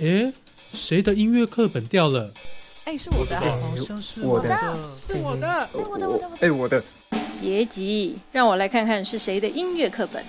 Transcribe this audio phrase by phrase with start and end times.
[0.00, 0.32] 诶，
[0.72, 2.32] 谁的音乐课本掉了？
[2.86, 4.48] 哎，是我的，好像是我的
[4.82, 5.46] 是我的。
[5.46, 6.30] 哎，我的，我的，我的。
[6.40, 6.82] 哎，我的。
[7.38, 10.24] 别急，让我来看看是谁的音乐课本。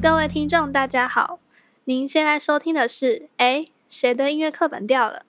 [0.00, 1.38] 各位听众，大家好，
[1.84, 5.26] 您现在收听的是哎，谁的音乐课本掉了？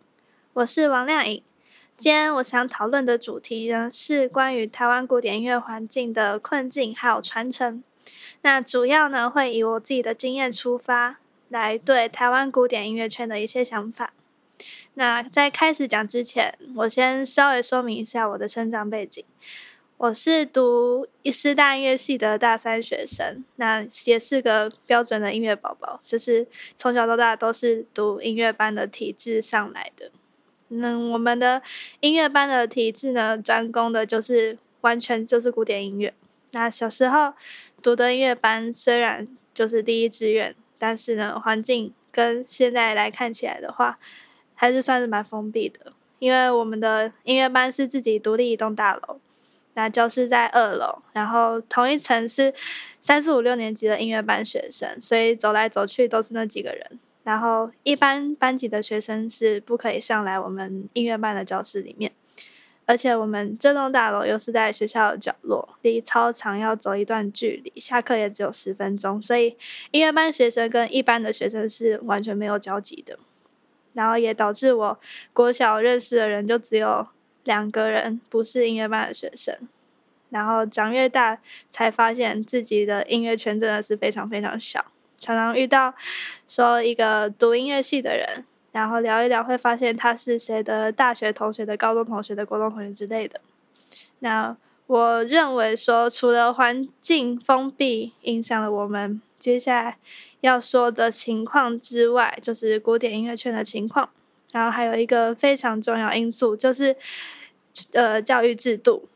[0.54, 1.44] 我是王亮颖。
[1.98, 7.84] 今天我想讨论的主题呢，是关于台湾古典音乐环境的困境还有传承。
[8.44, 11.18] 那主要呢，会以我自己的经验出发，
[11.50, 14.14] 来对台湾古典音乐圈的一些想法。
[14.94, 19.26] 那在开始讲之前，我先稍微说明一下我的成长背景。
[19.98, 30.12] 我是读师大音乐系的大三学生，那也是个标准的音乐宝宝，就是从小到大都是读音乐班的体制上来的。
[30.70, 31.62] 那我们的
[32.02, 36.14] 音乐班的体制呢，专攻的就是完全就是古典音乐。
[36.52, 37.34] 那小时候
[37.82, 44.00] 读的音乐班虽然就是第一志愿，但是呢，环境跟现在来看起来的话，
[44.56, 45.94] 还是算是蛮封闭的。
[46.20, 49.20] 因为我们的音乐班是自己独立一栋大楼，
[49.76, 52.54] 那教室在二楼，然后同一层是
[53.00, 57.00] 三四五六年级的音乐班学生，所以走来走去都是那几个人。
[57.28, 62.10] 然后，一般班级的学生是不可以上来我们音乐班的教室里面，
[62.86, 69.58] 而且我们这栋大楼又是在学校的角落，离操场要走一段距离，下课也只有十分钟，所以
[69.92, 73.20] 音乐班学生跟一般的学生是完全没有交集的。
[73.92, 75.00] 然后也导致我
[75.34, 77.08] 国小认识的人就只有
[77.44, 79.54] 两个人不是音乐班的学生，
[80.30, 84.86] 然后长越大才发现自己的音乐圈真的是非常非常小。
[85.20, 85.94] 常常遇到
[86.48, 93.42] 说一个读音乐系的人，然后聊一聊，会发现他是谁的大学同学的高中同学的国中同学之类的。
[94.20, 99.98] 那我认为说，除了环境封闭影响了我们接下来
[100.42, 104.10] 要说的情况之外，就是古典音乐圈的情况。
[104.54, 106.96] 然后还有一个非常重要因素，就是
[107.92, 109.10] 呃教育制度。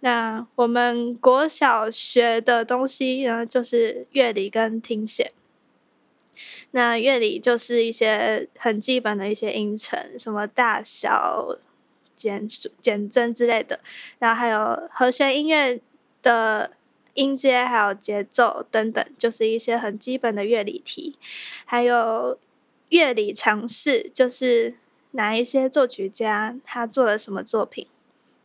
[0.00, 5.32] 那我们国小学的东西呢，就是乐理跟听写。
[6.70, 11.58] 那乐理就是一些很基本的一些音程，什么大小、
[12.16, 12.48] 减
[12.80, 13.80] 减增之类的，
[14.18, 15.80] 然后还有和弦音乐
[16.22, 16.72] 的
[17.14, 21.18] 音阶，还有节奏等等，就是一些很基本的乐理题。
[21.64, 22.38] 还有
[22.88, 24.76] 乐理尝试，就是
[25.10, 27.86] 哪一些作曲家他做了什么作品，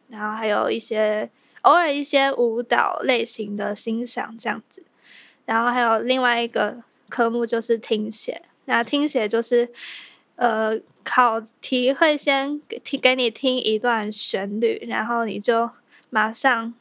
[0.09, 1.29] 然后还有一些
[1.61, 4.83] 偶尔一些舞蹈类型的欣赏这样子，
[5.45, 6.83] 然后还有另外一个。
[7.09, 9.69] 科目就是听写，那听写就是，
[10.35, 15.69] 呃，考题会先听给你听一段旋律，然后你就
[16.09, 16.73] 马上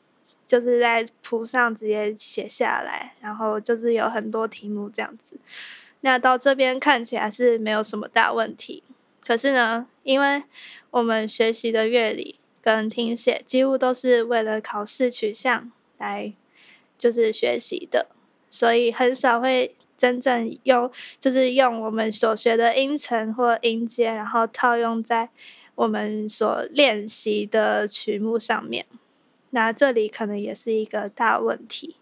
[0.47, 5.37] 就是在谱上直接写下来，然后就是有很多题目这样子。
[6.01, 8.83] 那到这边看起来是没有什么大问题，
[9.27, 10.43] 可是呢，因为
[10.91, 16.33] 我们学习的乐理跟听写几乎都是为了考试取向来
[16.97, 18.09] 就是学习的，
[18.49, 19.77] 所以很少会。
[19.97, 25.31] 真正用就是用我们所学的音程或音阶，然后套用在
[25.75, 28.87] 我们所练习的曲目上面。
[29.50, 31.97] 那这里可能也是一个大问题。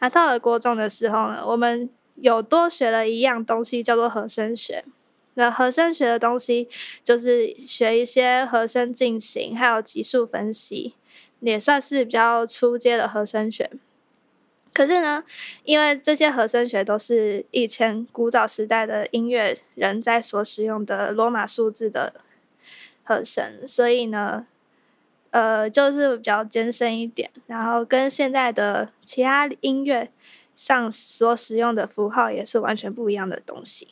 [0.00, 4.84] 那到了国中的时候呢，我们有多学了一样东西，叫做和声学。
[5.36, 6.68] 那和声学的东西
[7.02, 10.94] 就是学一些和声进行，还有级数分析，
[11.40, 13.70] 也算是比较初阶的和声学。
[14.74, 15.22] 可是呢，
[15.62, 22.12] 因为这些和声学都是以前古早时代的音乐人在所使用的罗马数字的
[23.04, 24.46] 和声，所以呢，
[25.30, 30.10] 呃，就是比较艰深一点，然后跟现在的其他音乐
[30.56, 33.86] 上所使用的符号也是完全不一样的东西。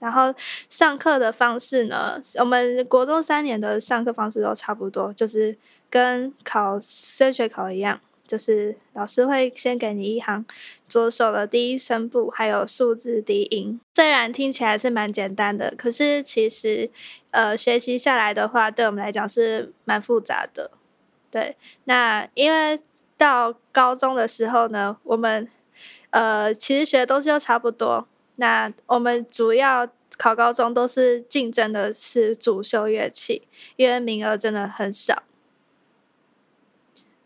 [0.00, 0.34] 然后
[0.68, 5.56] 上课的方式呢，我们国中三年的上课方式都差不多，就是
[5.88, 8.00] 跟考升学考一样。
[8.34, 10.44] 就是老师会先给你一行
[10.88, 13.80] 左手的第一声部，还有数字低音。
[13.94, 16.90] 虽然听起来是蛮简单的，可是其实
[17.30, 20.72] 呃学习下来的话，对我们来讲是蛮复杂的。
[21.30, 22.80] 对，那因为
[23.16, 25.48] 到高中的时候呢，我们
[26.10, 28.08] 呃其实学的东西都差不多。
[28.34, 29.88] 那我们主要
[30.18, 33.46] 考高中都是竞争的是主修乐器，
[33.76, 35.22] 因为名额真的很少。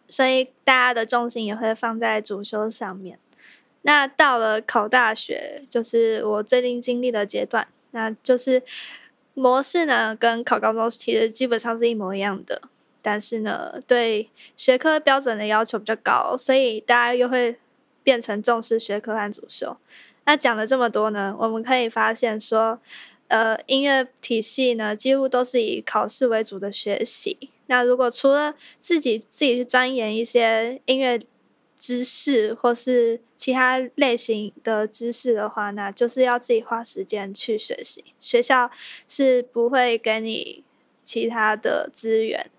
[0.08, 3.18] 所以大家的重心也会放在主修上面。
[3.82, 8.62] 那到了考大学，就是我最近经历的阶段，那就是
[9.34, 12.62] 模式呢跟考高中其实基本上是一模一样的。
[13.00, 17.58] 但是呢，对学科标准的要求比较高，所以大家又会
[18.02, 19.76] 变成重视学科和主修。
[20.24, 22.80] 那讲了这么多呢，我们可以发现说，
[23.28, 27.50] 呃，音乐体系呢，几乎都是以考试为主的学习。
[27.70, 31.20] 那如果除了自己自己去钻研一些音乐
[31.76, 38.02] 知识或是其他类型的知识的话，那就是要自己花时间去学习。
[38.18, 38.70] 学校
[39.06, 40.64] 是不会给你
[41.04, 42.50] 其他的资源。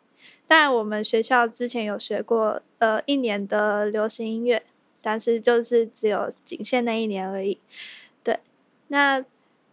[0.47, 4.63] 当然，我们学校之前有学过呃一年的流行音乐，
[5.01, 7.59] 但是就是只有仅限那一年而已。
[8.23, 8.39] 对，
[8.87, 9.25] 那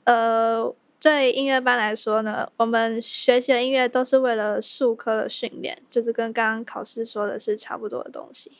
[0.05, 0.75] 呃。
[1.07, 8.51] 对音乐班来说呢，我们学习的音乐都是为了术科的训练，就是跟刚刚考试说的是差不多的东西。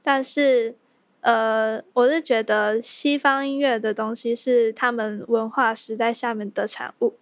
[0.00, 0.76] 但是，
[1.22, 7.14] 呃，我是觉得西方音乐的东西是他们文化时代下面的产物。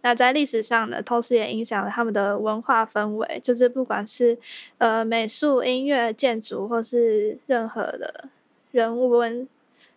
[0.00, 4.38] 那在历史上呢，同时也影响了他们的文化氛围，就是不管是
[4.78, 8.30] 呃美术、音乐、建筑，或是任何的
[8.70, 9.46] 人文，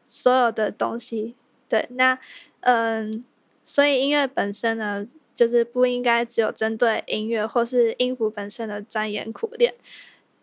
[0.05, 1.35] 所有的东西。
[1.69, 2.19] 对，那
[2.59, 3.23] 嗯。
[3.73, 9.73] 所以音乐本身呢，就是不应该只有针对音乐或是音符本身的钻研苦练，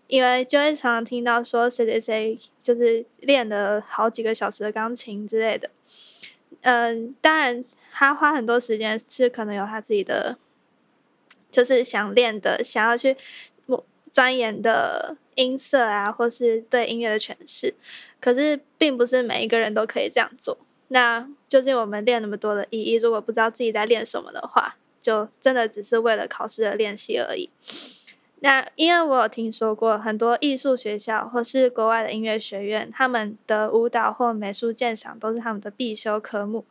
[0.06, 5.68] 因为就会常常听到说谁谁谁就是练了好几个小时的钢琴之类的。
[6.62, 10.38] 嗯，当然他花很多时间是可能有他自己的，
[11.50, 13.14] 就是想练的、想要去
[14.10, 17.74] 钻研的音色啊，或是对音乐的诠释。
[18.22, 20.56] 可是并不是每一个人都可以这样做。
[20.88, 27.50] 那究竟我们练那么多的意义，如果不知道自己在练什么的话，就真的只是为了考试的练习而已。
[28.40, 36.64] 那因为我有听说过很多艺术学校或是国外的音乐学院，他们的舞蹈或美术鉴赏都是他们的必修科目，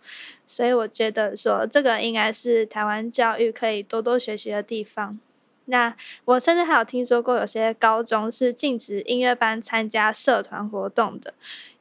[0.45, 5.19] 所以我觉得说这个应该是台湾教育可以多多学习的地方。
[5.65, 5.93] 那
[6.23, 11.33] 我甚至还有听说过有些高中是禁止音乐班参加社团活动的。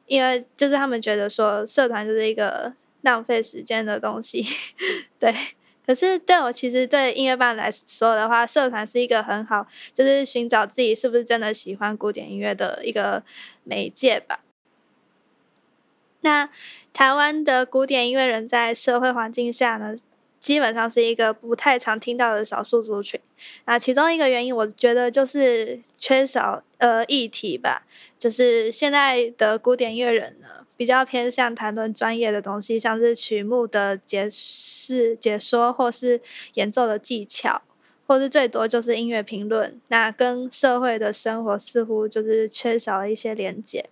[0.07, 4.43] 因为就是他们觉得说社团就是一个浪费时间的东西，
[5.19, 5.33] 对。
[5.85, 13.23] 可是对我其实对音乐班来说的话，社团是一个很好，就是寻找自己是不是真的喜欢古典音乐的一个
[13.63, 14.41] 媒介吧。
[16.19, 16.49] 那
[16.91, 19.95] 台湾的古典音乐人在社会环境下呢？
[20.39, 23.19] 基本上是一个不太常听到的少数族群，
[23.65, 27.85] 那其中一个原因，我觉得就是缺少呃议题吧。
[28.17, 36.21] 就是现在的古典乐人呢，比较偏向谈论专业的东西，像是曲目的解释、解说，或是
[36.53, 37.61] 演奏的技巧。
[38.09, 43.89] 或是最多就是音乐评论，那跟社会的生活似乎就是缺少了一些连接。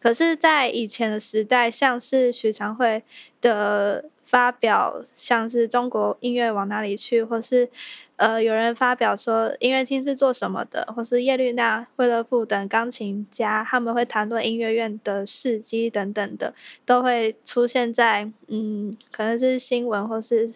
[0.00, 3.02] 可是，在以前的时代，像是许长惠
[3.42, 7.70] 的发表，像是中国音乐往哪里去，或是
[8.16, 16.54] 呃有人发表说音乐厅是做什么的，或是叶绿娜、惠勒富等钢琴家，他们会谈论音乐院的事迹等等的，
[16.84, 20.54] 都会出现在嗯，可能是新闻或是。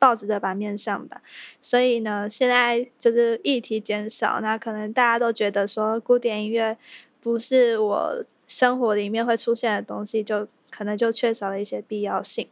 [0.00, 1.20] 报纸的版面上吧，
[1.60, 6.78] 所以呢，现在就是议题减少，那可能大家都觉得说古典音乐
[7.20, 12.48] 不是我生活里面会出现的东西，就可能就缺少了一些必要性。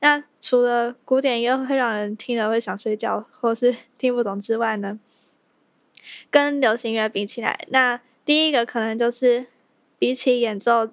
[0.00, 4.98] 那除了古典音乐会让人听了会想睡觉或是 听不懂之外呢，
[6.30, 9.46] 跟流行乐比起来，那第一个可能就是
[9.98, 10.88] 比起演奏。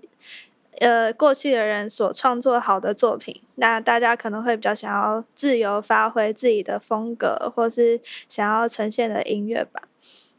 [0.79, 9.87] 呃，过去的人所创作好的作品，那大家可能会比较想要自由发挥自己的风格，或是想要呈现的音乐吧。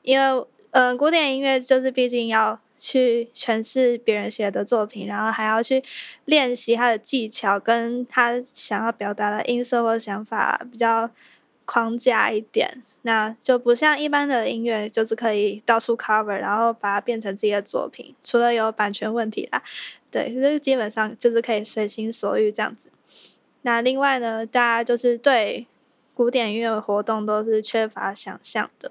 [0.02, 5.82] 因为，嗯，古典音乐就是毕竟要去诠释别人写的作品，然后还要去
[6.24, 11.10] 练习他的技巧，跟他想要表达的音色或想法比较。
[11.70, 18.14] 框架一点，那就不像一般的音乐，就是可以到处 cover，然后把它变成自己的作品。
[18.24, 19.62] 除了有版权问题啦，
[20.10, 22.88] 对，这基本上就是可以随心所欲这样子。
[23.60, 25.66] 那另外呢，大家就是对
[26.14, 28.90] 古典音乐活动都是缺乏想象的，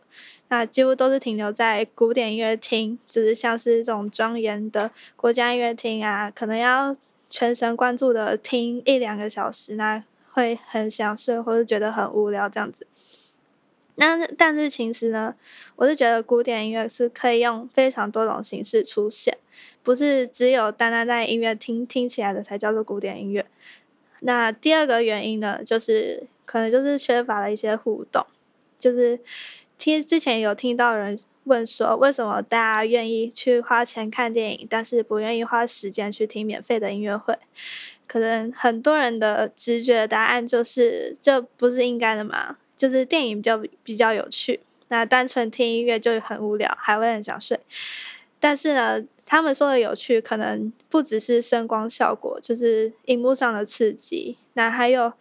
[0.49, 6.95] 那几乎都是停留在古典音乐厅，就是像是这种庄严的国家音乐厅啊，可能要
[7.29, 10.03] 全神贯注的听一两个小时那。
[10.29, 12.85] 会很想睡，或是觉得很无聊这样子。
[13.95, 15.33] 那但是其实呢，
[15.77, 19.35] 我是觉得古典音乐是可以用非常多种形式出现，
[19.81, 23.47] 不是只有单单在音乐听听起来的才叫做古典音乐。
[24.19, 28.23] 那第二个原因呢，就是可能就是缺乏了一些互动。
[28.77, 29.19] 就是
[29.77, 37.37] 听之前有听到人问说，为什么大家愿意去花钱看电影，但是不愿意花时间去听免费的音乐会？
[38.05, 42.57] 可能很多人的直觉答案就是这不是应该的嘛？
[42.75, 47.59] 就是电影比较比较有趣，那单纯听音乐就很无聊，还会很想睡。
[48.39, 55.11] 但是呢，他们说的有趣，可能不只是声光效果，就是荧幕上的刺激，那还有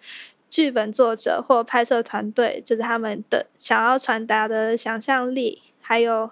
[0.49, 6.31] 剧本作者或拍摄团队，就是他们的想要传达的想象力，还有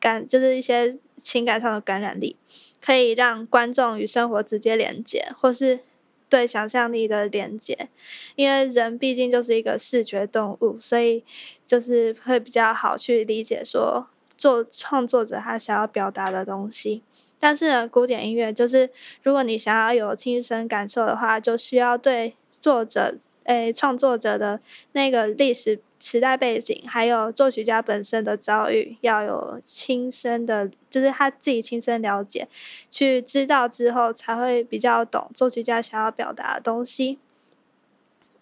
[0.00, 2.36] 感，就是一些情感上的感染力，
[2.84, 5.80] 可以让观众与生活直接连接，或是
[6.28, 7.88] 对想象力的连接。
[8.36, 11.24] 因为人毕竟就是一个视觉动物，所以
[11.64, 14.08] 就是会比较好去理解说。
[14.36, 17.04] 做创作者他想要表达的东西，
[17.38, 18.90] 但是呢，古典音乐就是
[19.22, 24.60] 如果你想要有亲身感受的话，就需要对作者诶创作者的
[24.92, 32.48] 那个历史时代背景，还有作曲家本身的遭遇，要有亲身的，就是他自己亲身了解，
[32.90, 37.18] 去知道之后才会比较懂作曲家想要表达的东西。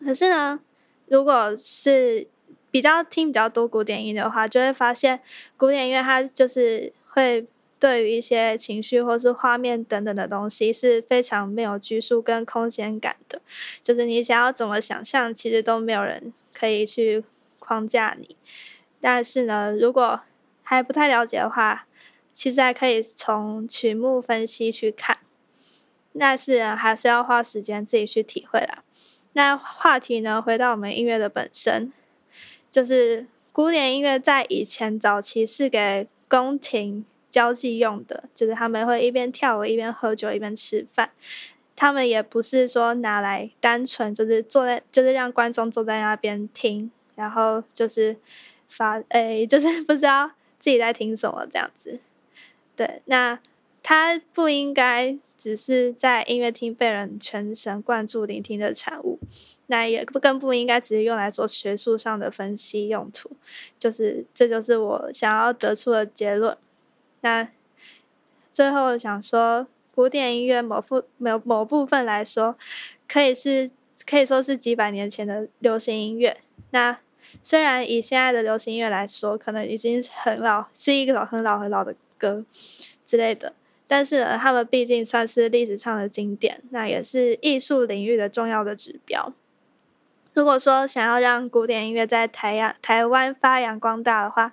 [0.04, 0.61] 可是呢，
[1.06, 2.26] 如果是
[2.71, 5.21] 比较听比较多古典音的话，就会发现
[5.56, 7.47] 古典音乐它就是会
[7.82, 13.42] 对于一些情绪或是画面等等的东西是非常没有拘束跟空间感的，
[13.82, 17.24] 就是你想要怎么想象，其实都没有人可以去
[17.58, 18.36] 框架你。
[19.00, 20.20] 但是呢，如果
[20.62, 21.88] 还不太了解的话，
[22.32, 25.18] 其实还可以从曲目分析去看，
[26.16, 28.84] 但是还是要花时间自己去体会啦。
[29.32, 31.92] 那话题呢，回到我们音乐的本身。
[32.70, 41.10] 就是古典音乐在以前早期是给宫廷交际用的，就是他们会一边跳舞一边喝酒一边吃饭，
[41.74, 48.16] 他们也不是说拿来单纯就是坐在就是让观众坐在那边听，然后就是
[48.68, 51.98] 发诶就是 不知道自己在听什么这样子，
[52.76, 53.40] 对，那
[53.82, 55.18] 他不应该。
[55.42, 59.18] 只是在音乐厅被人全神贯注聆听的产物，
[59.66, 63.28] 那也不更不应该只是用来做学术上的分析用途。
[63.76, 66.56] 就是，这就是我想要得出的结论。
[67.23, 67.49] 那
[68.52, 72.57] 最后想说，古典音乐某部某某部分来说，
[73.09, 73.71] 可以是
[74.07, 76.37] 可以说是几百年前的流行音乐。
[76.71, 76.99] 那
[77.43, 82.45] 虽然以现在的流行音乐来说，可能已经很老，是一个很老很老的歌
[83.07, 83.55] 之类的。
[83.87, 89.33] 但是呢，他们毕竟算是历史上的经典，那也是艺术领域的重要的指标。
[90.34, 94.50] 如果说想要让古典音乐在台亚台湾发扬光大的话，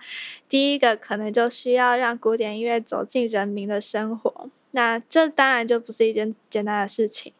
[0.47, 4.49] 第一个可能就需要让古典音乐走进人民的生活。
[4.71, 7.33] 那这当然就不是一件简单的事情。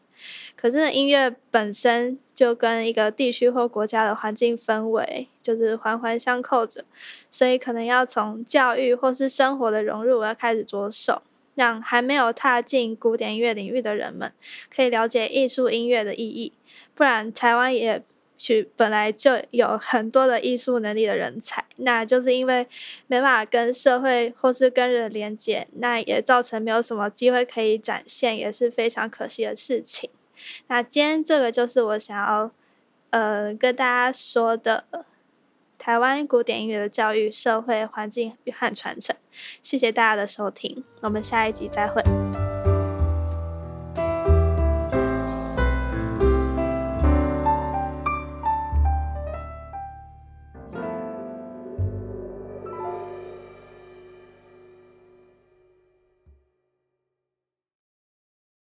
[0.56, 6.84] 可是音乐本身就跟一个地区或国家的环境氛围就是环环相扣着，
[7.30, 11.22] 所以可能要从教育或是生活的融入要开始着手。
[11.56, 14.32] 让还没有踏进古典音乐领域的人们
[14.74, 16.54] 可以了解艺术音乐的意义，
[16.96, 18.02] 不然台湾也
[18.40, 22.68] 许本来就有很多的艺术能力的人才，那就是因为
[23.06, 30.10] 没办法跟社会或是跟人连接，那也造成没有什么机会可以展现，也是非常可惜的事情。
[30.70, 32.50] 那今天这个就是我想要
[33.12, 34.86] 呃跟大家说的。
[35.82, 39.16] 台湾古典音乐的教育、社会环境与和传承。
[39.62, 42.39] 谢谢大家的收听，我们下一集再会。